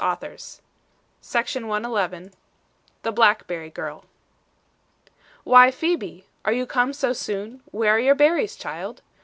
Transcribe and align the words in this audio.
JAMES 0.01 0.63
MERRICK 1.31 2.31
THE 3.03 3.11
BLACKBERRY 3.13 3.69
GIRL 3.69 4.03
"Why, 5.43 5.69
Phebe, 5.69 6.25
are 6.43 6.51
you 6.53 6.65
come 6.65 6.91
so 6.91 7.13
soon? 7.13 7.61
Where 7.69 7.91
are 7.91 7.99
your 7.99 8.15
berries, 8.15 8.55
child? 8.55 9.03